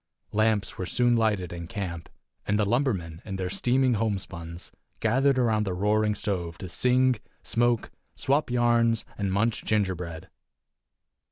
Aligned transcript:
Lamps 0.31 0.79
were 0.79 0.85
soon 0.87 1.15
lighted 1.15 1.53
in 1.53 1.67
camp, 1.67 2.09
and 2.47 2.57
the 2.57 2.65
lumbermen, 2.65 3.21
in 3.23 3.35
their 3.35 3.51
steaming 3.51 3.93
homespuns, 3.93 4.71
gathered 4.99 5.37
about 5.37 5.63
the 5.63 5.75
roaring 5.75 6.15
stove 6.15 6.57
to 6.57 6.67
sing, 6.67 7.17
smoke, 7.43 7.91
swap 8.15 8.49
yarns 8.49 9.05
and 9.15 9.31
munch 9.31 9.63
gingerbread. 9.63 10.27